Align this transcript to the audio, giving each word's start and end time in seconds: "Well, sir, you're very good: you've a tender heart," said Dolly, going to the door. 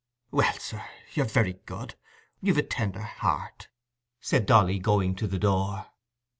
"Well, 0.31 0.57
sir, 0.57 0.83
you're 1.13 1.27
very 1.27 1.59
good: 1.67 1.93
you've 2.41 2.57
a 2.57 2.63
tender 2.63 3.03
heart," 3.03 3.67
said 4.19 4.47
Dolly, 4.47 4.79
going 4.79 5.13
to 5.17 5.27
the 5.27 5.37
door. 5.37 5.91